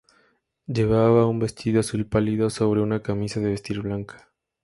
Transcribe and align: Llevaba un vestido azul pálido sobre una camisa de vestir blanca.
Llevaba 0.65 1.27
un 1.27 1.37
vestido 1.37 1.79
azul 1.79 2.07
pálido 2.07 2.49
sobre 2.49 2.81
una 2.81 3.03
camisa 3.03 3.39
de 3.39 3.51
vestir 3.51 3.81
blanca. 3.81 4.31